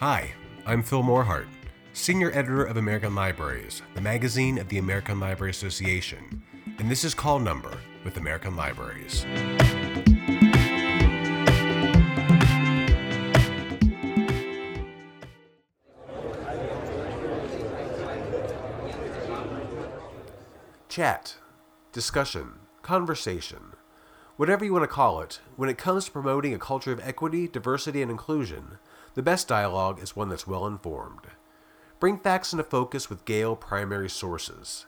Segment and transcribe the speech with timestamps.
[0.00, 0.32] Hi,
[0.64, 1.44] I'm Phil Morehart,
[1.92, 6.42] Senior Editor of American Libraries, the magazine of the American Library Association,
[6.78, 9.26] and this is Call Number with American Libraries.
[20.88, 21.36] Chat,
[21.92, 23.74] discussion, conversation,
[24.38, 27.46] whatever you want to call it, when it comes to promoting a culture of equity,
[27.46, 28.78] diversity, and inclusion,
[29.14, 31.26] the best dialogue is one that's well informed.
[31.98, 34.86] Bring facts into focus with Gale primary sources.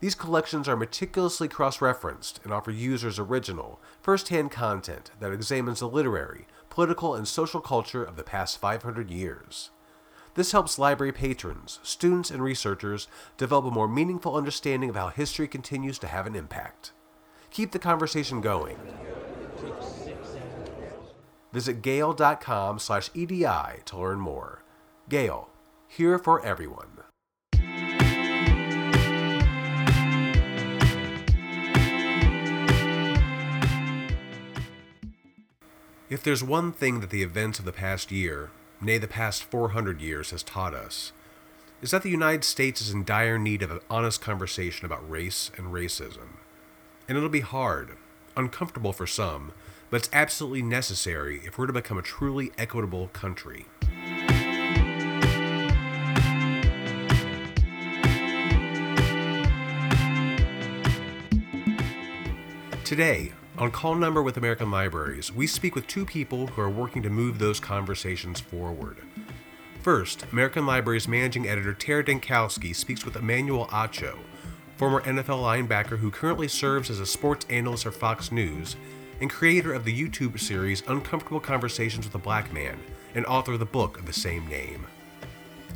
[0.00, 5.80] These collections are meticulously cross referenced and offer users original, first hand content that examines
[5.80, 9.70] the literary, political, and social culture of the past 500 years.
[10.34, 15.46] This helps library patrons, students, and researchers develop a more meaningful understanding of how history
[15.46, 16.92] continues to have an impact.
[17.50, 18.78] Keep the conversation going.
[21.52, 24.62] Visit gale.com slash EDI to learn more.
[25.08, 25.50] Gale,
[25.86, 26.88] here for everyone.
[36.08, 38.50] If there's one thing that the events of the past year,
[38.82, 41.12] nay, the past 400 years, has taught us,
[41.80, 45.50] is that the United States is in dire need of an honest conversation about race
[45.56, 46.36] and racism.
[47.08, 47.96] And it'll be hard,
[48.36, 49.52] uncomfortable for some,
[49.92, 53.66] but it's absolutely necessary if we're to become a truly equitable country.
[62.84, 67.02] Today, on Call Number with American Libraries, we speak with two people who are working
[67.02, 68.96] to move those conversations forward.
[69.82, 74.16] First, American Libraries managing editor Terra Dankowski speaks with Emmanuel Acho,
[74.78, 78.76] former NFL linebacker who currently serves as a sports analyst for Fox News
[79.22, 82.76] and creator of the YouTube series Uncomfortable Conversations with a Black Man,
[83.14, 84.84] and author of the book of the same name.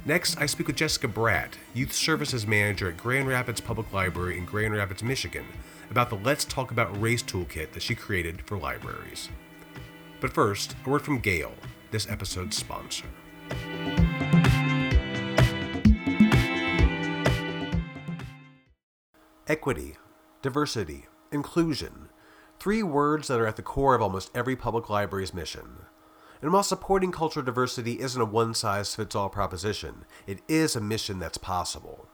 [0.04, 4.44] Next, I speak with Jessica Bratt, Youth Services Manager at Grand Rapids Public Library in
[4.44, 5.44] Grand Rapids, Michigan,
[5.92, 9.28] about the Let's Talk About Race toolkit that she created for libraries.
[10.20, 11.54] But first, a word from Gale,
[11.92, 13.06] this episode's sponsor.
[19.46, 19.94] Equity,
[20.42, 22.08] diversity, inclusion,
[22.58, 25.86] three words that are at the core of almost every public library's mission.
[26.42, 30.80] And while supporting cultural diversity isn't a one size fits all proposition, it is a
[30.80, 32.08] mission that's possible.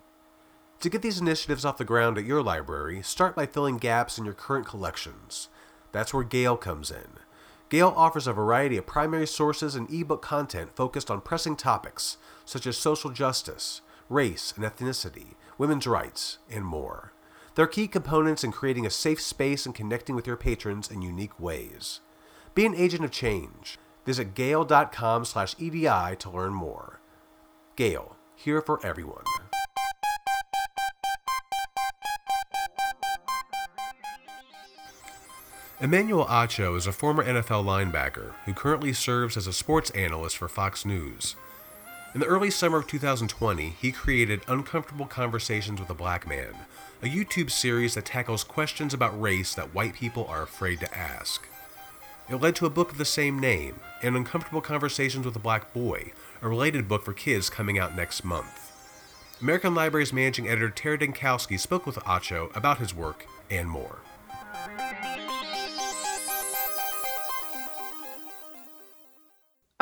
[0.81, 4.25] To get these initiatives off the ground at your library, start by filling gaps in
[4.25, 5.49] your current collections.
[5.93, 7.19] That's where Gale comes in.
[7.69, 12.67] Gale offers a variety of primary sources and ebook content focused on pressing topics such
[12.67, 17.12] as social justice, race and ethnicity, women's rights, and more.
[17.55, 21.39] They're key components in creating a safe space and connecting with your patrons in unique
[21.39, 22.01] ways.
[22.55, 23.79] Be an agent of change.
[24.07, 27.01] Visit gale.com slash EDI to learn more.
[27.77, 29.25] Gale, here for everyone.
[35.81, 40.49] Emmanuel Acho is a former NFL linebacker who currently serves as a sports analyst for
[40.49, 41.35] Fox News.
[42.15, 46.55] In the early summer of 2020, he created Uncomfortable Conversations with a Black Man,
[47.03, 51.49] a YouTube series that tackles questions about race that white people are afraid to ask.
[52.29, 55.73] It led to a book of the same name, and Uncomfortable Conversations with a Black
[55.73, 56.13] Boy,
[56.43, 58.71] a related book for kids coming out next month.
[59.41, 64.01] American Library's managing editor Terra Dankowski spoke with Acho about his work and more.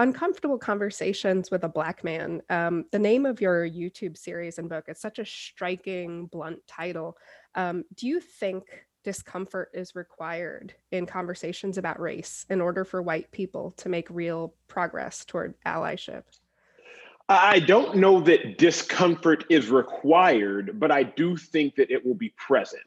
[0.01, 4.87] Uncomfortable conversations with a black man um, the name of your youtube series and book
[4.89, 7.19] is such a striking blunt title
[7.55, 13.31] um, do you think discomfort is required in conversations about race in order for white
[13.31, 16.23] people to make real progress toward allyship
[17.29, 22.31] I don't know that discomfort is required, but I do think that it will be
[22.31, 22.83] present.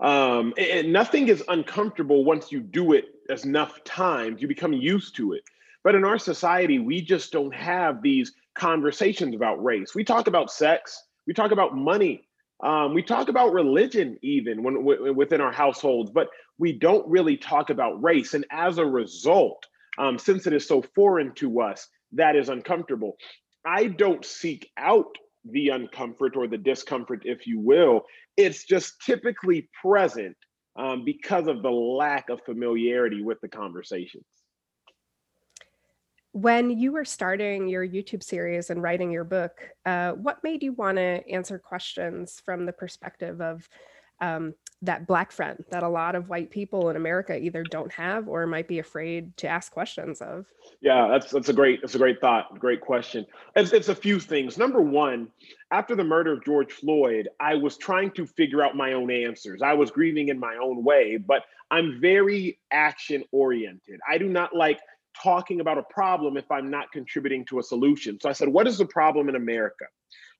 [0.00, 3.04] Um, and nothing is uncomfortable once you do it
[3.44, 5.42] enough times, you become used to it.
[5.86, 9.94] But in our society, we just don't have these conversations about race.
[9.94, 12.26] We talk about sex, we talk about money,
[12.64, 16.26] um, we talk about religion, even when w- within our households, but
[16.58, 18.34] we don't really talk about race.
[18.34, 19.64] And as a result,
[19.96, 23.16] um, since it is so foreign to us, that is uncomfortable.
[23.64, 28.06] I don't seek out the uncomfort or the discomfort, if you will.
[28.36, 30.36] It's just typically present
[30.74, 34.24] um, because of the lack of familiarity with the conversations
[36.36, 40.74] when you were starting your YouTube series and writing your book, uh, what made you
[40.74, 43.66] want to answer questions from the perspective of
[44.20, 48.28] um, that black friend that a lot of white people in America either don't have
[48.28, 50.44] or might be afraid to ask questions of?
[50.82, 53.24] Yeah, that's that's a great that's a great thought, great question.
[53.54, 54.58] It's, it's a few things.
[54.58, 55.28] Number one,
[55.70, 59.62] after the murder of George Floyd, I was trying to figure out my own answers.
[59.62, 64.00] I was grieving in my own way, but I'm very action oriented.
[64.06, 64.80] I do not like
[65.22, 68.18] talking about a problem if I'm not contributing to a solution.
[68.20, 69.86] So I said, what is the problem in America?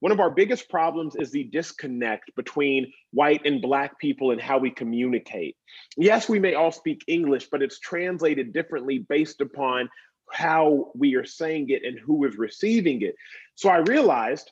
[0.00, 4.58] One of our biggest problems is the disconnect between white and black people and how
[4.58, 5.56] we communicate.
[5.96, 9.88] Yes, we may all speak English, but it's translated differently based upon
[10.30, 13.14] how we are saying it and who is receiving it.
[13.54, 14.50] So I realized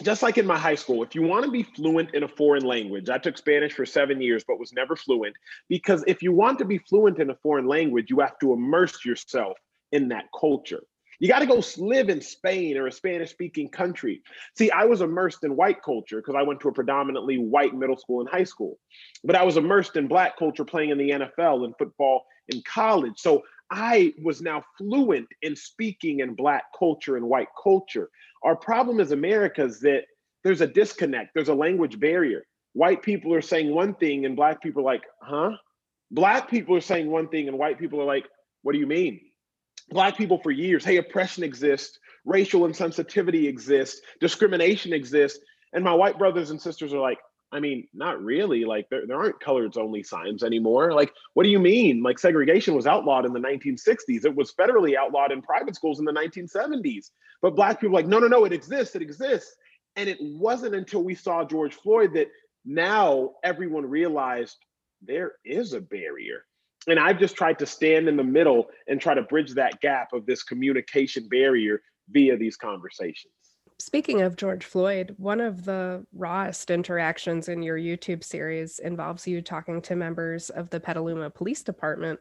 [0.00, 2.64] just like in my high school, if you want to be fluent in a foreign
[2.64, 5.36] language, I took Spanish for seven years, but was never fluent.
[5.68, 9.04] Because if you want to be fluent in a foreign language, you have to immerse
[9.04, 9.58] yourself
[9.92, 10.82] in that culture.
[11.20, 14.22] You got to go live in Spain or a Spanish speaking country.
[14.58, 17.96] See, I was immersed in white culture because I went to a predominantly white middle
[17.96, 18.78] school and high school,
[19.22, 23.14] but I was immersed in black culture playing in the NFL and football in college.
[23.18, 23.42] So
[23.72, 28.10] I was now fluent in speaking in black culture and white culture.
[28.42, 30.02] Our problem as America is that
[30.44, 32.44] there's a disconnect, there's a language barrier.
[32.74, 35.52] White people are saying one thing and black people are like, huh?
[36.10, 38.26] Black people are saying one thing and white people are like,
[38.60, 39.18] what do you mean?
[39.90, 45.38] Black people for years, hey, oppression exists, racial insensitivity exists, discrimination exists.
[45.72, 47.18] And my white brothers and sisters are like,
[47.52, 48.64] I mean, not really.
[48.64, 50.92] Like there, there aren't coloreds only signs anymore.
[50.92, 52.02] Like, what do you mean?
[52.02, 54.24] Like segregation was outlawed in the 1960s.
[54.24, 57.10] It was federally outlawed in private schools in the 1970s.
[57.42, 59.54] But black people like, no, no, no, it exists, it exists.
[59.96, 62.28] And it wasn't until we saw George Floyd that
[62.64, 64.56] now everyone realized
[65.02, 66.44] there is a barrier
[66.88, 70.12] and I've just tried to stand in the middle and try to bridge that gap
[70.12, 73.32] of this communication barrier via these conversations.
[73.84, 79.42] Speaking of George Floyd, one of the rawest interactions in your YouTube series involves you
[79.42, 82.20] talking to members of the Petaluma Police Department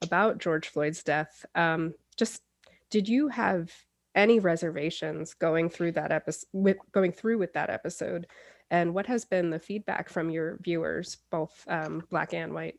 [0.00, 1.44] about George Floyd's death.
[1.54, 2.40] Um, just
[2.88, 3.70] did you have
[4.14, 8.26] any reservations going through that episode with going through with that episode
[8.70, 12.78] and what has been the feedback from your viewers both um, black and white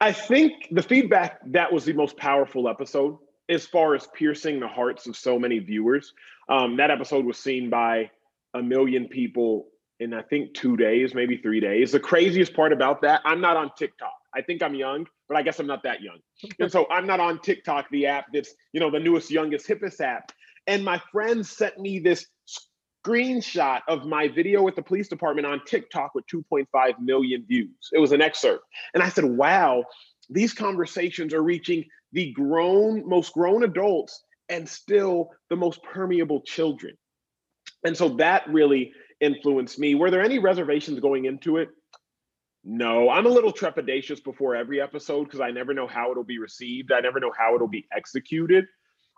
[0.00, 4.68] I think the feedback that was the most powerful episode as far as piercing the
[4.68, 6.12] hearts of so many viewers.
[6.48, 8.10] Um, that episode was seen by
[8.54, 9.66] a million people
[10.00, 11.92] in I think two days, maybe three days.
[11.92, 14.12] The craziest part about that, I'm not on TikTok.
[14.34, 16.18] I think I'm young, but I guess I'm not that young.
[16.60, 20.00] and so I'm not on TikTok, the app that's, you know, the newest, youngest, hippest
[20.00, 20.30] app.
[20.66, 22.26] And my friends sent me this
[23.04, 26.66] screenshot of my video with the police department on TikTok with 2.5
[27.00, 27.88] million views.
[27.92, 28.64] It was an excerpt.
[28.94, 29.84] And I said, wow,
[30.28, 36.96] these conversations are reaching the grown, most grown adults and still the most permeable children.
[37.84, 39.94] And so that really influenced me.
[39.94, 41.68] Were there any reservations going into it?
[42.64, 46.38] No, I'm a little trepidatious before every episode because I never know how it'll be
[46.38, 46.92] received.
[46.92, 48.66] I never know how it'll be executed.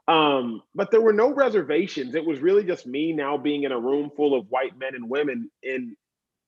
[0.08, 2.14] Um, but there were no reservations.
[2.14, 5.08] It was really just me now being in a room full of white men and
[5.08, 5.96] women in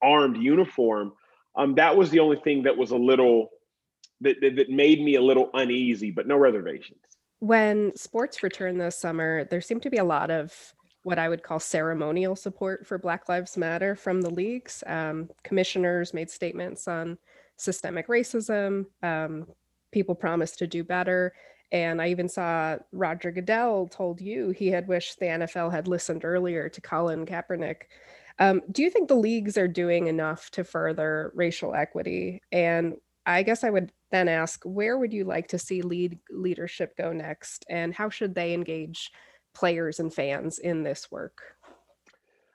[0.03, 1.13] armed uniform.
[1.57, 3.51] Um, that was the only thing that was a little
[4.21, 7.01] that, that, that made me a little uneasy, but no reservations.
[7.43, 10.55] When sports return this summer, there seemed to be a lot of
[11.03, 14.85] what I would call ceremonial support for Black Lives Matter from the leagues.
[14.87, 17.19] Um, commissioners made statements on
[17.57, 18.87] systemic racism.
[19.03, 19.49] Um,
[19.91, 21.33] people promised to do better.
[21.73, 26.25] And I even saw Roger Goodell told you he had wished the NFL had listened
[26.25, 27.89] earlier to Colin Kaepernick.
[28.39, 32.41] Um, do you think the leagues are doing enough to further racial equity?
[32.53, 36.97] And I guess I would then ask, where would you like to see lead leadership
[36.97, 37.65] go next?
[37.69, 39.11] And how should they engage
[39.55, 41.43] players and fans in this work?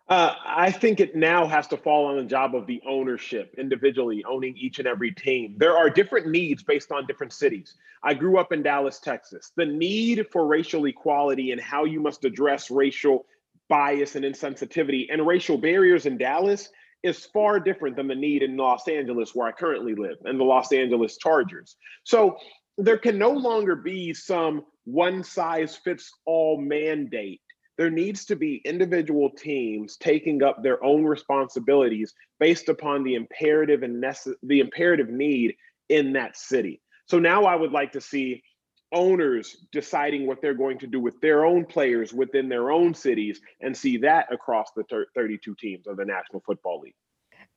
[0.08, 4.24] Uh, I think it now has to fall on the job of the ownership, individually
[4.24, 5.56] owning each and every team.
[5.58, 7.76] There are different needs based on different cities.
[8.04, 9.52] I grew up in Dallas, Texas.
[9.58, 13.26] The need for racial equality and how you must address racial
[13.68, 16.70] bias and insensitivity and racial barriers in Dallas
[17.04, 20.44] is far different than the need in Los Angeles, where I currently live, and the
[20.44, 21.76] Los Angeles Chargers.
[22.04, 22.38] So
[22.78, 27.42] there can no longer be some one size fits all mandate
[27.78, 33.84] there needs to be individual teams taking up their own responsibilities based upon the imperative
[33.84, 35.56] and nece- the imperative need
[35.90, 36.82] in that city.
[37.06, 38.44] So now I would like to see
[38.92, 43.42] owners deciding what they're going to do with their own players within their own cities
[43.62, 44.84] and see that across the
[45.16, 46.96] 32 teams of the National Football League.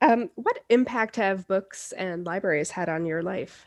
[0.03, 3.67] Um, what impact have books and libraries had on your life?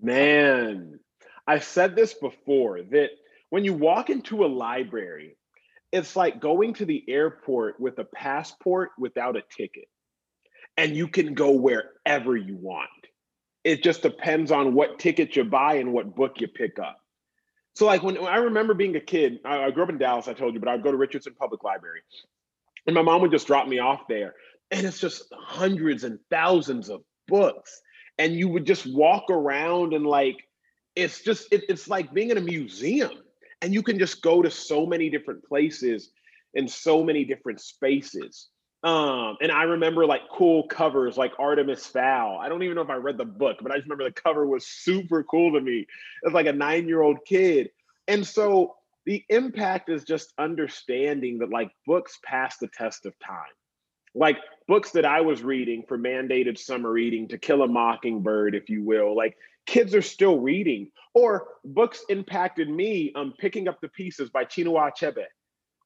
[0.00, 1.00] Man,
[1.46, 3.10] I've said this before that
[3.50, 5.36] when you walk into a library,
[5.92, 9.88] it's like going to the airport with a passport without a ticket.
[10.76, 12.88] and you can go wherever you want.
[13.64, 17.00] It just depends on what ticket you buy and what book you pick up.
[17.74, 20.26] So, like when, when I remember being a kid, I, I grew up in Dallas,
[20.26, 22.00] I told you, but I'd go to Richardson Public Library,
[22.86, 24.34] and my mom would just drop me off there,
[24.70, 27.80] and it's just hundreds and thousands of books,
[28.18, 30.36] and you would just walk around and like,
[30.96, 33.12] it's just it, it's like being in a museum,
[33.62, 36.10] and you can just go to so many different places
[36.54, 38.48] in so many different spaces.
[38.84, 42.38] Um, and I remember like cool covers like Artemis Fowl.
[42.38, 44.46] I don't even know if I read the book, but I just remember the cover
[44.46, 45.86] was super cool to me
[46.24, 47.70] as like a nine-year-old kid.
[48.06, 53.42] And so the impact is just understanding that like books pass the test of time.
[54.14, 58.68] Like books that I was reading for mandated summer reading, To Kill a Mockingbird, if
[58.70, 60.90] you will, like kids are still reading.
[61.14, 65.24] Or books impacted me um, picking up the pieces by Chinua Achebe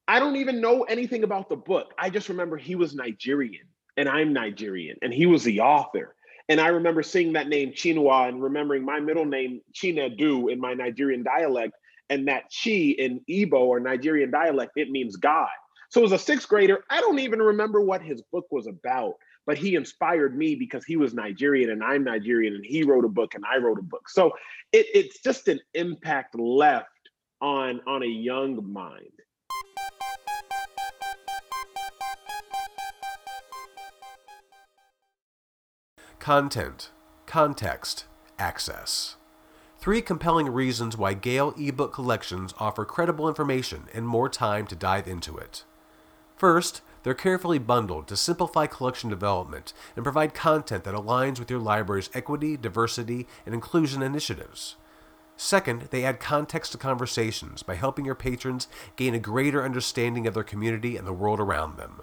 [0.08, 1.94] I don't even know anything about the book.
[1.98, 3.66] I just remember he was Nigerian
[3.96, 6.14] and I'm Nigerian and he was the author.
[6.48, 10.74] And I remember seeing that name Chinua and remembering my middle name Chinedu in my
[10.74, 11.74] Nigerian dialect
[12.10, 15.48] and that Chi in Igbo or Nigerian dialect, it means God.
[15.88, 19.14] So as a sixth grader, I don't even remember what his book was about,
[19.46, 23.08] but he inspired me because he was Nigerian and I'm Nigerian and he wrote a
[23.08, 24.08] book and I wrote a book.
[24.08, 24.32] So
[24.72, 26.88] it, it's just an impact left
[27.40, 29.21] on, on a young mind.
[36.22, 36.90] Content,
[37.26, 38.04] context,
[38.38, 39.16] access.
[39.80, 45.08] Three compelling reasons why Gale ebook collections offer credible information and more time to dive
[45.08, 45.64] into it.
[46.36, 51.58] First, they're carefully bundled to simplify collection development and provide content that aligns with your
[51.58, 54.76] library's equity, diversity, and inclusion initiatives.
[55.36, 60.34] Second, they add context to conversations by helping your patrons gain a greater understanding of
[60.34, 62.00] their community and the world around them.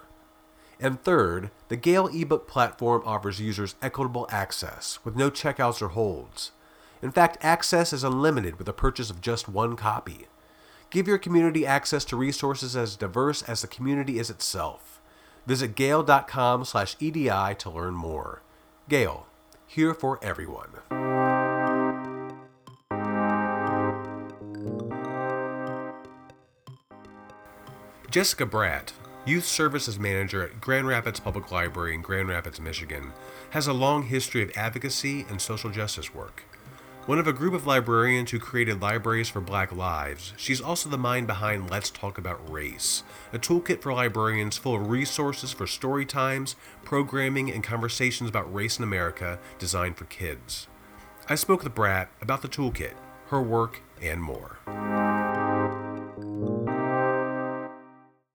[0.80, 6.52] And third, the Gale ebook platform offers users equitable access with no checkouts or holds.
[7.02, 10.28] In fact, access is unlimited with the purchase of just one copy.
[10.90, 15.02] Give your community access to resources as diverse as the community is itself.
[15.46, 18.42] Visit gale.com/edi to learn more.
[18.88, 19.28] Gale,
[19.68, 20.70] here for everyone.
[28.10, 28.94] Jessica Bratt,
[29.30, 33.14] Youth Services Manager at Grand Rapids Public Library in Grand Rapids, Michigan,
[33.52, 36.46] has a long history of advocacy and social justice work.
[37.06, 40.98] One of a group of librarians who created Libraries for Black Lives, she's also the
[40.98, 46.08] mind behind Let's Talk About Race, a toolkit for librarians full of resources for story
[46.08, 50.66] times, programming, and conversations about race in America designed for kids.
[51.30, 52.96] I spoke with Bratt about the toolkit,
[53.28, 54.58] her work, and more.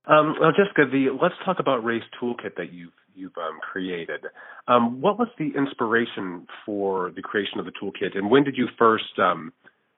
[0.07, 4.27] Um, well, Jessica, the let's talk about race toolkit that you've you've um, created.
[4.69, 8.69] Um, what was the inspiration for the creation of the toolkit, and when did you
[8.79, 9.53] first um,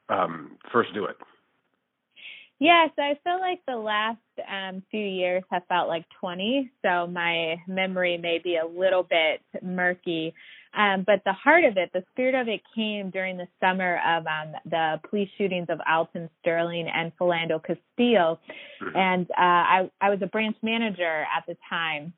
[0.08, 1.16] um, first do it?
[2.58, 4.18] Yes, I feel like the last
[4.50, 9.42] um, few years have felt like 20, so my memory may be a little bit
[9.62, 10.32] murky.
[10.76, 14.26] Um, but the heart of it, the spirit of it came during the summer of
[14.26, 18.38] um, the police shootings of Alton Sterling and Philando Castile.
[18.82, 18.96] Mm-hmm.
[18.96, 22.12] And uh, I, I was a branch manager at the time.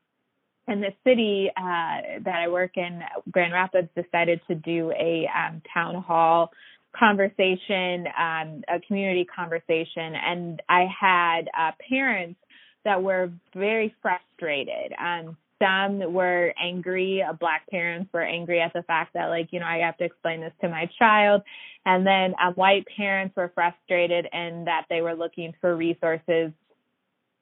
[0.67, 3.01] And the city uh, that I work in,
[3.31, 6.51] Grand Rapids, decided to do a um, town hall
[6.95, 10.13] conversation, um, a community conversation.
[10.15, 12.39] And I had uh, parents
[12.83, 14.93] that were very frustrated.
[14.99, 19.59] Um, some were angry uh, black parents were angry at the fact that like you
[19.59, 21.41] know i have to explain this to my child.
[21.85, 26.51] And then um, white parents were frustrated and that they were looking for resources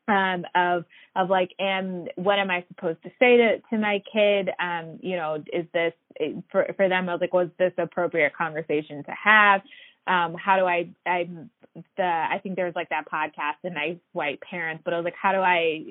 [0.07, 4.50] um of of like and what am i supposed to say to to my kid?
[4.59, 5.93] Um you know is this
[6.51, 9.62] for for them i was like was this appropriate conversation to have?
[10.07, 11.27] Um how do i i
[11.98, 15.15] the I think there's like that podcast, the nice white parents, but I was like,
[15.22, 15.84] how do I,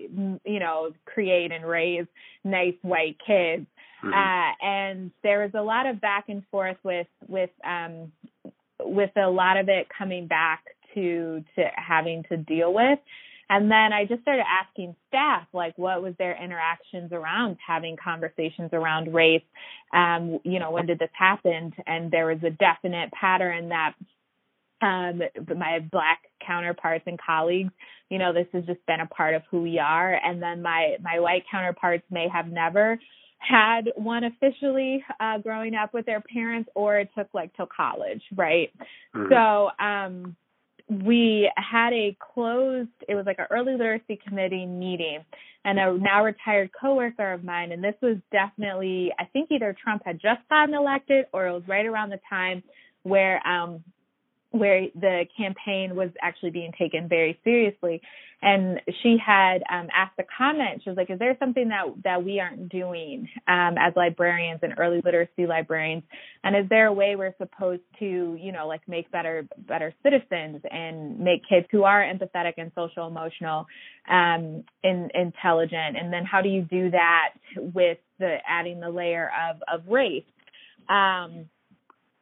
[0.45, 2.07] you know, create and raise
[2.45, 3.67] nice white kids?
[4.05, 4.13] Mm-hmm.
[4.13, 8.13] Uh, and there was a lot of back and forth with with um,
[8.81, 10.65] with a lot of it coming back
[10.95, 12.99] to to having to deal with.
[13.49, 18.71] And then I just started asking staff, like, what was their interactions around having conversations
[18.73, 19.45] around race?
[19.93, 21.73] Um, you know, when did this happen?
[21.87, 23.95] And there was a definite pattern that
[24.83, 25.23] um,
[25.57, 27.73] my black counterparts and colleagues,
[28.11, 30.15] you know, this has just been a part of who we are.
[30.15, 32.99] And then my my white counterparts may have never
[33.39, 38.23] had one officially uh, growing up with their parents, or it took like till college,
[38.35, 38.71] right?
[39.15, 39.33] Mm-hmm.
[39.33, 40.37] So um,
[40.89, 45.19] we had a closed it was like an early literacy committee meeting
[45.65, 50.03] and a now retired coworker of mine and this was definitely i think either trump
[50.05, 52.63] had just gotten elected or it was right around the time
[53.03, 53.83] where um
[54.59, 58.01] where the campaign was actually being taken very seriously.
[58.43, 60.83] And she had um, asked a comment.
[60.85, 64.75] She was like is there something that that we aren't doing um, as librarians and
[64.79, 66.03] early literacy librarians?
[66.45, 70.61] And is there a way we're supposed to you know like make better better citizens
[70.71, 73.67] and make kids who are empathetic and social emotional
[74.09, 75.97] um, in, intelligent?
[75.97, 80.25] And then how do you do that with the adding the layer of of race?
[80.91, 81.47] Um,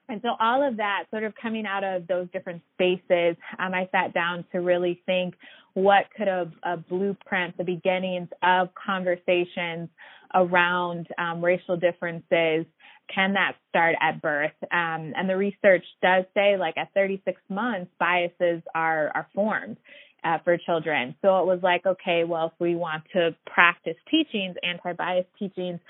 [0.08, 3.88] and so all of that sort of coming out of those different spaces, um, I
[3.92, 5.34] sat down to really think
[5.74, 9.88] what could a, a blueprint, the beginnings of conversations
[10.34, 12.66] around um, racial differences,
[13.14, 14.52] can that start at birth?
[14.72, 19.76] Um, and the research does say, like at 36 months, biases are are formed.
[20.24, 21.14] Uh, for children.
[21.20, 25.80] So it was like, okay, well, if we want to practice teachings, anti-bias teachings,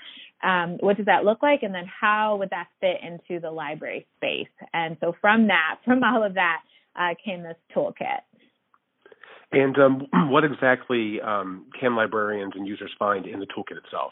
[0.45, 1.63] um, what does that look like?
[1.63, 4.47] And then how would that fit into the library space?
[4.73, 6.61] And so from that, from all of that,
[6.95, 8.21] uh, came this toolkit.
[9.51, 14.11] And um, what exactly um, can librarians and users find in the toolkit itself?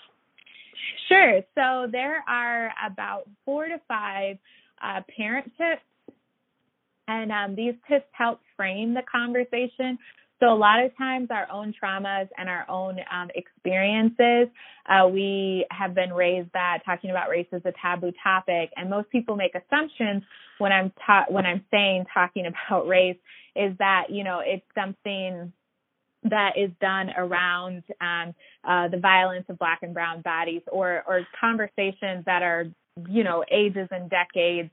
[1.07, 1.41] Sure.
[1.55, 4.37] So there are about four to five
[4.81, 6.15] uh, parent tips,
[7.07, 9.97] and um, these tips help frame the conversation
[10.43, 14.53] so a lot of times our own traumas and our own um, experiences,
[14.89, 19.09] uh, we have been raised that talking about race is a taboo topic, and most
[19.09, 20.23] people make assumptions
[20.57, 23.17] when I'm ta- when I'm saying talking about race
[23.55, 25.53] is that you know it's something
[26.23, 28.33] that is done around um,
[28.67, 32.65] uh, the violence of black and brown bodies or or conversations that are
[33.09, 34.69] you know ages and decades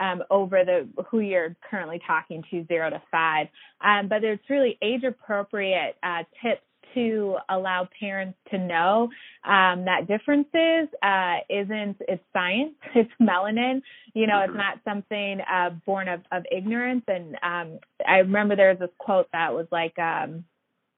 [0.00, 3.48] um, over the who you're currently talking to, zero to five.
[3.80, 6.62] Um, but there's really age appropriate uh, tips
[6.94, 9.08] to allow parents to know
[9.44, 13.82] um, that differences uh, isn't it's science, it's melanin.
[14.14, 14.56] You know, it's mm-hmm.
[14.56, 17.04] not something uh, born of, of ignorance.
[17.06, 19.98] And um, I remember there was this quote that was like.
[19.98, 20.44] Um,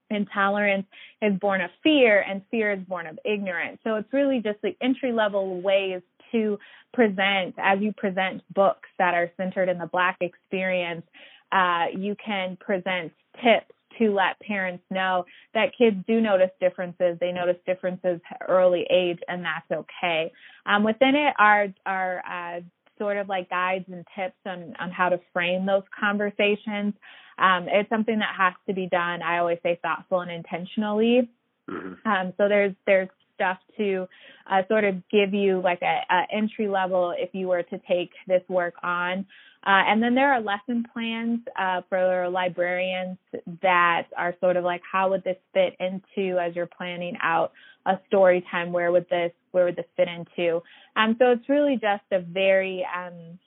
[0.09, 0.85] intolerance
[1.23, 3.79] is born of fear and fear is born of ignorance.
[3.83, 6.01] So it's really just the entry level ways
[6.33, 6.59] to
[6.93, 11.05] present, as you present books that are centered in the Black experience,
[11.51, 17.17] uh, you can present tips to let parents know that kids do notice differences.
[17.19, 20.31] They notice differences early age, and that's okay.
[20.65, 22.61] Um, within it are are uh,
[22.97, 26.93] sort of like guides and tips on on how to frame those conversations.
[27.37, 29.21] Um, it's something that has to be done.
[29.21, 31.29] I always say thoughtful and intentionally.
[31.69, 32.07] Mm-hmm.
[32.07, 33.09] Um, so there's there's
[33.43, 34.07] stuff to
[34.49, 38.11] uh, sort of give you like a, a, entry level if you were to take
[38.27, 39.25] this work on.
[39.65, 43.17] Uh, and then there are lesson plans uh, for librarians
[43.61, 47.51] that are sort of like how would this fit into as you're planning out
[47.85, 50.61] a story time where would this where would this fit into
[50.95, 53.39] um, so it's really just a very um,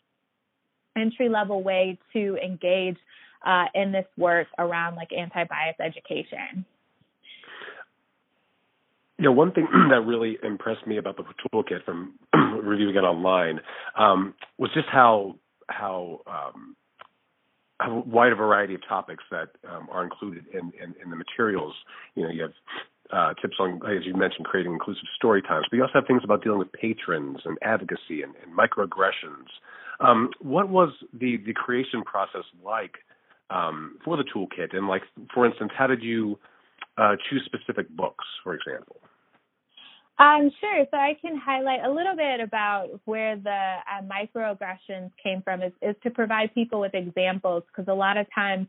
[0.97, 2.97] entry level way to engage
[3.47, 6.65] uh, in this work around like anti-bias education
[9.19, 12.15] you know, one thing that really impressed me about the toolkit from
[12.63, 13.61] reviewing it online
[13.99, 15.37] um, was just how
[15.69, 16.77] how, um,
[17.81, 21.75] how wide a variety of topics that um, are included in, in, in the materials.
[22.15, 22.53] You know, you have
[23.13, 26.23] uh, tips on, as you mentioned, creating inclusive story times, but you also have things
[26.25, 29.47] about dealing with patrons and advocacy and, and microaggressions.
[29.99, 32.97] Um, what was the the creation process like
[33.51, 34.77] um, for the toolkit?
[34.77, 35.03] And like,
[35.33, 36.39] for instance, how did you
[36.99, 38.97] uh, choose specific books, for example?
[40.19, 40.87] Um, sure.
[40.91, 45.73] So I can highlight a little bit about where the uh, microaggressions came from is,
[45.83, 48.67] is to provide people with examples because a lot of times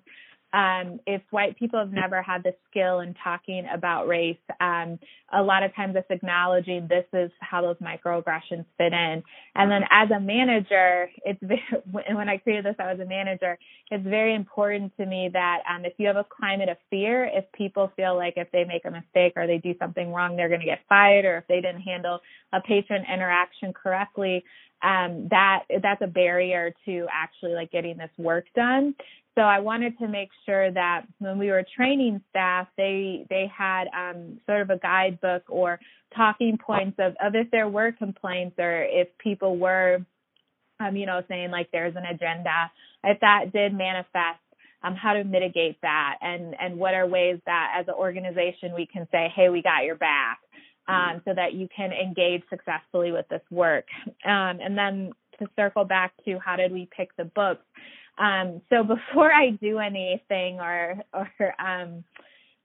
[0.54, 4.98] um, if white people have never had the skill in talking about race, um,
[5.34, 9.24] a lot of times it's acknowledging this is how those microaggressions fit in.
[9.56, 11.40] And then as a manager, it's
[11.92, 13.58] when I created this, I was a manager.
[13.92, 17.44] It's very important to me that um, if you have a climate of fear, if
[17.52, 20.62] people feel like if they make a mistake or they do something wrong, they're going
[20.62, 22.20] to get fired, or if they didn't handle
[22.54, 24.46] a patron interaction correctly,
[24.82, 28.96] um, that that's a barrier to actually like getting this work done.
[29.36, 33.86] So I wanted to make sure that when we were training staff, they they had
[33.96, 35.80] um, sort of a guidebook or
[36.16, 40.00] talking points of, of if there were complaints or if people were,
[40.80, 42.72] um, you know, saying like there's an agenda,
[43.04, 44.40] if that did manifest,
[44.84, 48.88] um, how to mitigate that and and what are ways that as an organization we
[48.88, 50.40] can say, hey, we got your back
[50.88, 53.86] um, so that you can engage successfully with this work.
[54.26, 57.66] Um, and then to circle back to how did we pick the books?
[58.18, 62.04] Um, so before I do anything or or um,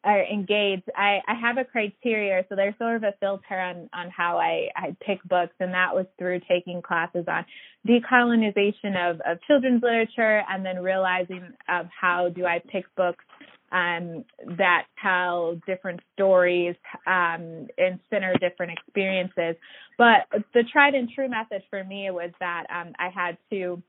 [0.04, 2.44] or engage, I, I have a criteria.
[2.48, 5.94] So there's sort of a filter on on how I, I pick books, and that
[5.94, 7.44] was through taking classes on
[7.86, 13.24] decolonization of, of children's literature, and then realizing of how do I pick books
[13.72, 14.24] um,
[14.58, 19.56] that tell different stories um, and center different experiences.
[19.98, 23.82] But the tried and true method for me was that um, I had to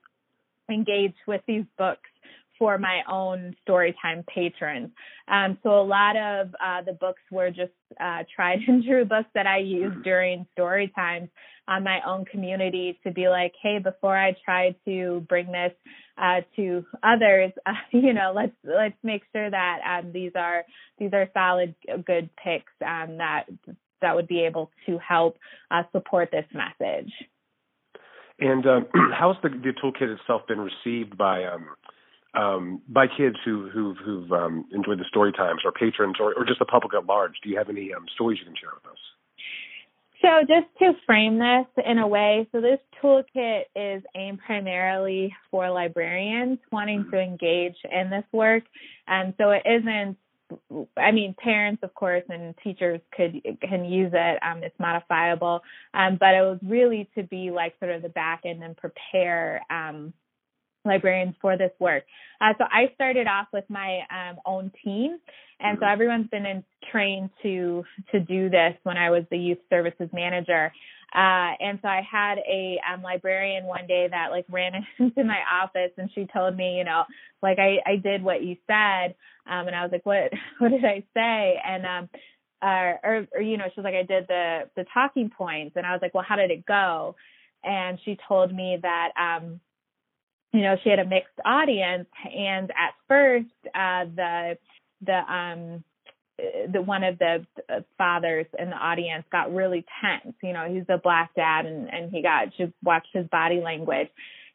[0.69, 2.09] engage with these books
[2.57, 4.89] for my own storytime patrons.
[5.27, 9.29] Um, so a lot of uh, the books were just uh, tried and true books
[9.33, 11.29] that I used during story times
[11.67, 15.71] on my own community to be like, hey, before I try to bring this
[16.17, 20.63] uh, to others, uh, you know, let's let's make sure that um, these are
[20.97, 23.45] these are solid, good picks um, that
[24.02, 25.38] that would be able to help
[25.71, 27.12] uh, support this message.
[28.39, 31.67] And um, how's the, the toolkit itself been received by um,
[32.34, 36.45] um, by kids who who've, who've um, enjoyed the story times or patrons or, or
[36.45, 37.34] just the public at large?
[37.43, 38.99] Do you have any stories you can share with us?
[40.23, 45.69] So just to frame this in a way, so this toolkit is aimed primarily for
[45.69, 48.63] librarians wanting to engage in this work.
[49.05, 50.17] And so it isn't
[50.97, 54.39] I mean, parents, of course, and teachers could can use it.
[54.43, 55.62] Um, it's modifiable,
[55.93, 59.62] um, but it was really to be like sort of the back end and prepare
[59.69, 60.13] um,
[60.85, 62.03] librarians for this work.
[62.41, 65.17] Uh, so I started off with my um, own team,
[65.59, 65.93] and so mm-hmm.
[65.93, 70.71] everyone's been in, trained to to do this when I was the youth services manager.
[71.13, 75.39] Uh, and so I had a um, librarian one day that like ran into my
[75.61, 77.03] office and she told me, you know,
[77.43, 79.13] like I, I did what you said.
[79.45, 81.61] Um, and I was like, what, what did I say?
[81.63, 82.09] And, um,
[82.63, 85.75] uh, or, or, you know, she was like, I did the, the talking points.
[85.75, 87.15] And I was like, well, how did it go?
[87.63, 89.59] And she told me that, um,
[90.53, 94.57] you know, she had a mixed audience, and at first, uh, the
[95.01, 95.83] the um
[96.71, 97.45] the one of the
[97.97, 100.35] fathers in the audience got really tense.
[100.41, 104.09] You know, he's a black dad, and and he got just watched his body language,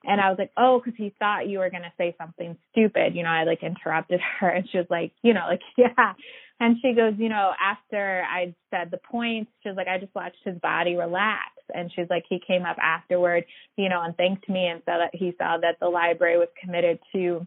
[0.04, 3.16] and I was like, oh, because he thought you were gonna say something stupid.
[3.16, 6.14] You know, I like interrupted her, and she was like, you know, like yeah,
[6.60, 10.14] and she goes, you know, after I said the points, she was like, I just
[10.14, 11.52] watched his body relax.
[11.74, 13.44] And she's like, he came up afterward,
[13.76, 16.98] you know, and thanked me and said that he saw that the library was committed
[17.12, 17.46] to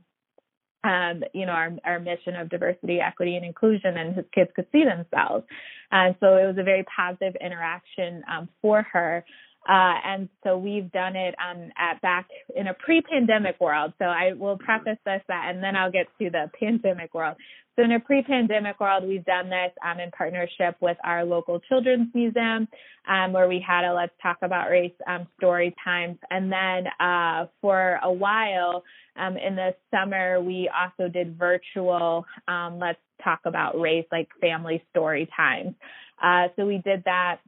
[0.84, 4.65] um, you know, our, our mission of diversity, equity, and inclusion, and his kids could
[4.71, 5.45] see themselves.
[5.91, 9.24] And so it was a very positive interaction um, for her.
[9.67, 13.93] Uh, and so we've done it um, at back in a pre-pandemic world.
[14.00, 17.38] So I will preface this that, and then I'll get to the pandemic world.
[17.76, 22.10] So in a pre-pandemic world, we've done this um, in partnership with our local children's
[22.13, 22.67] museum,
[23.08, 26.17] um, where we had a Let's Talk About Race um, story times.
[26.30, 28.84] And then uh, for a while
[29.15, 34.84] um, in the summer, we also did virtual um, Let's Talk About Race, like family
[34.89, 35.76] story times.
[36.21, 37.39] Uh, so we did that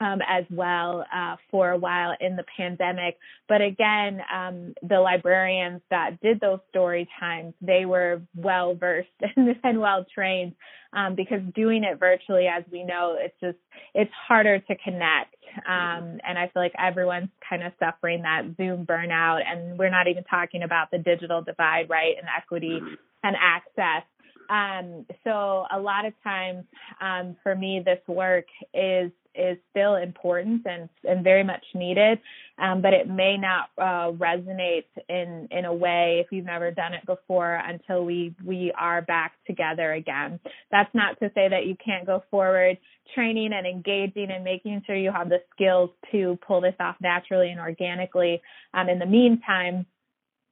[0.00, 3.18] um, as well uh, for a while in the pandemic.
[3.48, 9.54] But again, um, the librarians that did those story times, they were well versed and,
[9.62, 10.54] and well trained
[10.92, 13.58] um, because doing it virtually, as we know, it's just
[13.94, 15.36] it's harder to connect.
[15.68, 20.08] Um, and I feel like everyone's kind of suffering that Zoom burnout, and we're not
[20.08, 22.80] even talking about the digital divide, right, and equity
[23.22, 24.04] and access.
[24.48, 26.64] Um, so a lot of times
[27.00, 32.18] um, for me, this work is is still important and and very much needed,
[32.58, 36.94] um, but it may not uh, resonate in in a way if you've never done
[36.94, 40.40] it before until we we are back together again.
[40.70, 42.78] That's not to say that you can't go forward
[43.14, 47.50] training and engaging and making sure you have the skills to pull this off naturally
[47.50, 48.42] and organically.
[48.74, 49.86] Um, in the meantime.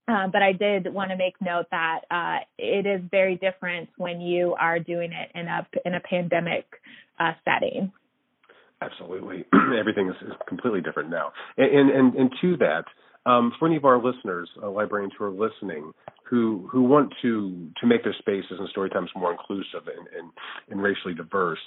[0.08, 4.22] Uh, but I did want to make note that uh, it is very different when
[4.22, 6.64] you are doing it in a in a pandemic
[7.20, 7.92] uh, setting.
[8.80, 9.44] Absolutely,
[9.78, 11.32] everything is, is, completely different now.
[11.56, 12.84] And and and to that,
[13.26, 17.70] um, for any of our listeners, uh, librarians who are listening, who who want to
[17.80, 20.30] to make their spaces and story times more inclusive and and,
[20.70, 21.58] and racially diverse,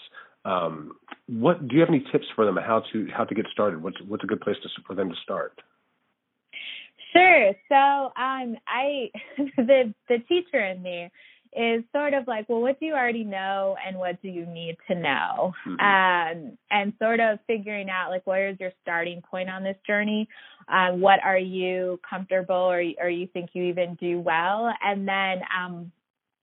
[0.46, 0.94] um,
[1.28, 3.84] what do you have any tips for them how to how to get started?
[3.84, 5.62] What's what's a good place to, for them to start?
[7.14, 7.52] Sure.
[7.68, 9.12] So um, I
[9.58, 11.12] the the teacher in me
[11.54, 14.78] is sort of like, well, what do you already know and what do you need
[14.88, 15.54] to know?
[15.68, 15.80] Mm-hmm.
[15.80, 20.30] Um, and sort of figuring out like where is your starting point on this journey?
[20.70, 24.74] Um, what are you comfortable or or you think you even do well?
[24.82, 25.92] And then um,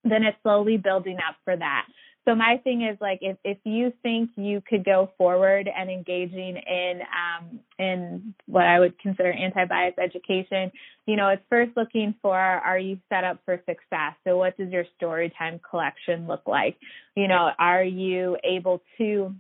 [0.05, 1.87] then it's slowly building up for that.
[2.29, 6.59] So my thing is like if, if you think you could go forward and engaging
[6.59, 10.71] in um, in what I would consider anti-bias education,
[11.07, 14.13] you know, it's first looking for are you set up for success?
[14.25, 16.77] So what does your story time collection look like?
[17.17, 19.35] You know, are you able to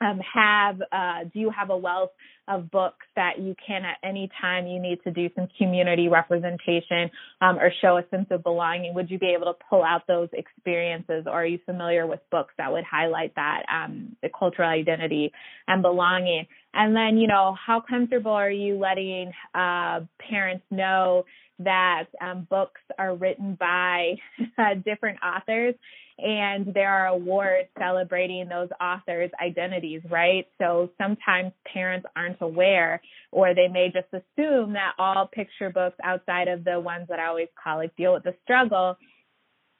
[0.00, 2.10] um, have uh, do you have a wealth
[2.46, 7.10] of books that you can at any time you need to do some community representation
[7.40, 8.94] um, or show a sense of belonging?
[8.94, 12.54] Would you be able to pull out those experiences or are you familiar with books
[12.58, 15.32] that would highlight that um, the cultural identity
[15.66, 16.46] and belonging?
[16.72, 21.24] And then you know how comfortable are you letting uh, parents know
[21.58, 24.14] that um, books are written by
[24.58, 25.74] uh, different authors
[26.18, 30.46] and there are awards celebrating those authors' identities, right?
[30.58, 33.00] So sometimes parents aren't aware,
[33.30, 37.26] or they may just assume that all picture books outside of the ones that I
[37.26, 38.96] always call like deal with the struggle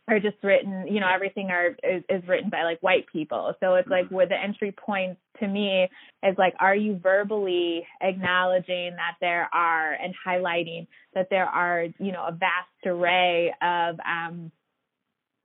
[0.09, 3.55] are just written, you know, everything are is, is written by like white people.
[3.61, 5.89] So it's like where the entry points to me
[6.23, 12.13] is like, are you verbally acknowledging that there are and highlighting that there are, you
[12.13, 14.51] know, a vast array of um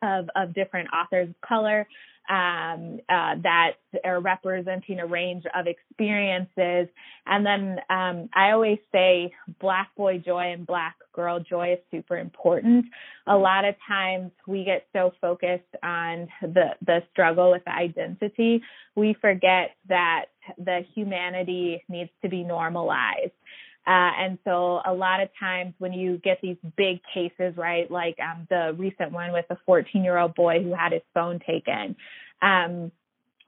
[0.03, 1.87] of, of different authors of color
[2.29, 3.71] um, uh, that
[4.05, 6.87] are representing a range of experiences.
[7.25, 12.17] And then um, I always say Black boy joy and Black girl joy is super
[12.17, 12.85] important.
[13.27, 18.61] A lot of times we get so focused on the, the struggle with identity,
[18.95, 20.25] we forget that
[20.57, 23.31] the humanity needs to be normalized.
[23.85, 28.17] Uh, and so a lot of times when you get these big cases, right, like
[28.19, 31.95] um, the recent one with a 14 year old boy who had his phone taken,
[32.41, 32.91] um,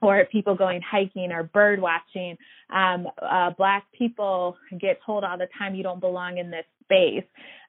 [0.02, 2.36] or people going hiking or bird watching,
[2.70, 7.24] um, uh, black people get told all the time you don't belong in this space.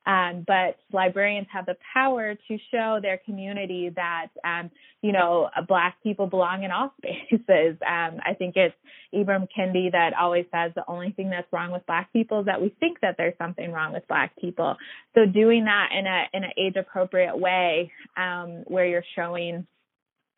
[0.08, 6.02] Um, but librarians have the power to show their community that, um, you know, Black
[6.02, 7.78] people belong in all spaces.
[7.86, 8.76] Um, I think it's
[9.13, 12.62] Ibram Kendi that always says the only thing that's wrong with Black people is that
[12.62, 14.78] we think that there's something wrong with Black people.
[15.13, 19.67] So doing that in a in an age appropriate way, um, where you're showing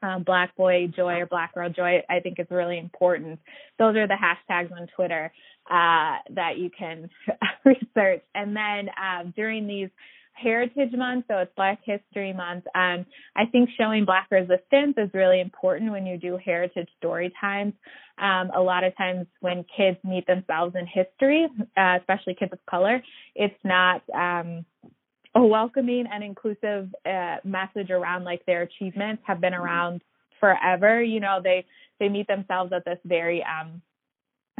[0.01, 3.39] um, Black Boy Joy or Black Girl Joy, I think is really important.
[3.77, 5.31] Those are the hashtags on Twitter
[5.69, 7.09] uh, that you can
[7.65, 8.23] research.
[8.33, 9.89] And then um, during these
[10.33, 15.41] Heritage Month, so it's Black History Month, um, I think showing Black resistance is really
[15.41, 17.73] important when you do heritage story times.
[18.17, 22.59] Um, a lot of times when kids meet themselves in history, uh, especially kids of
[22.69, 23.01] color,
[23.35, 24.65] it's not um,
[25.35, 30.01] a welcoming and inclusive uh, message around like their achievements have been around
[30.39, 31.01] forever.
[31.01, 31.65] You know, they
[31.99, 33.81] they meet themselves at this very um,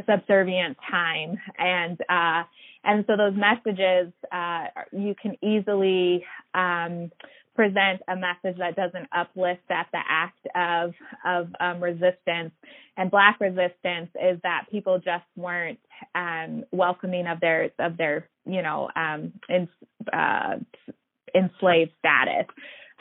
[0.08, 2.43] subservient time and uh,
[2.84, 7.12] and so those messages uh, you can easily um,
[7.60, 10.93] present a message that doesn't uplift that the act of
[11.26, 12.54] of um, resistance
[12.95, 15.80] and black resistance is that people just weren't
[16.15, 19.67] um, welcoming of their of their you know um, in,
[20.13, 20.56] uh,
[21.36, 22.45] enslaved status.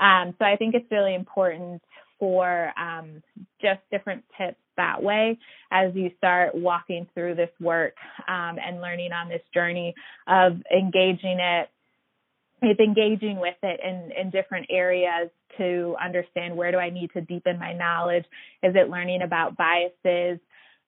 [0.01, 1.81] Um, so I think it's really important
[2.18, 3.23] for um,
[3.62, 5.38] just different tips that way
[5.71, 7.94] as you start walking through this work
[8.27, 9.94] um, and learning on this journey
[10.27, 11.68] of engaging it
[12.62, 17.21] it's engaging with it in, in different areas to understand where do I need to
[17.21, 18.25] deepen my knowledge?
[18.62, 20.38] Is it learning about biases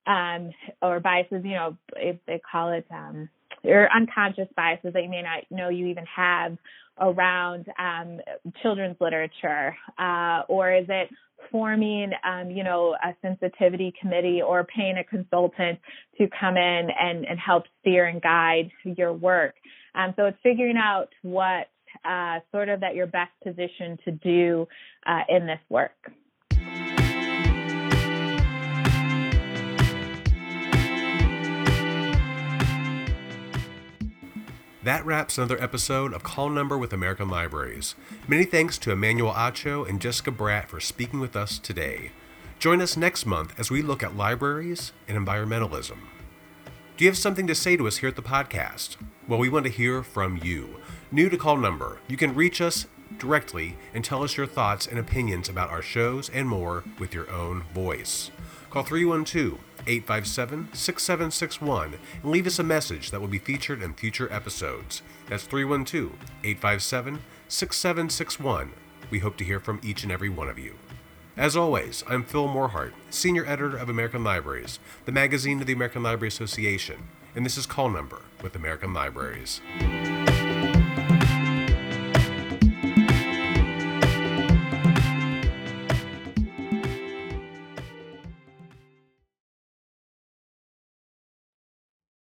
[0.06, 0.50] um,
[0.82, 3.28] or biases, you know, if they call it um,
[3.64, 6.56] or unconscious biases that you may not know you even have
[6.98, 8.20] around um,
[8.62, 9.76] children's literature?
[9.98, 11.08] Uh, or is it
[11.50, 15.78] forming, um, you know, a sensitivity committee or paying a consultant
[16.18, 19.54] to come in and, and help steer and guide your work?
[19.94, 21.68] Um, so it's figuring out what
[22.04, 24.66] uh, sort of that you're best positioned to do
[25.06, 26.12] uh, in this work.
[34.82, 37.94] That wraps another episode of Call Number with American Libraries.
[38.26, 42.12] Many thanks to Emmanuel Acho and Jessica Bratt for speaking with us today.
[42.58, 45.98] Join us next month as we look at libraries and environmentalism.
[47.00, 48.98] Do you have something to say to us here at the podcast?
[49.26, 50.76] Well, we want to hear from you.
[51.10, 52.84] New to Call Number, you can reach us
[53.16, 57.30] directly and tell us your thoughts and opinions about our shows and more with your
[57.30, 58.30] own voice.
[58.68, 64.30] Call 312 857 6761 and leave us a message that will be featured in future
[64.30, 65.00] episodes.
[65.26, 66.12] That's 312
[66.44, 68.72] 857 6761.
[69.08, 70.74] We hope to hear from each and every one of you.
[71.36, 76.02] As always, I'm Phil Morehart, Senior Editor of American Libraries, the magazine of the American
[76.02, 77.04] Library Association,
[77.36, 79.60] and this is Call Number with American Libraries.